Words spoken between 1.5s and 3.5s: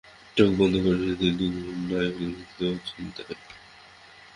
ঘুমে নয়, ক্লান্তিতে ও চিন্তায়।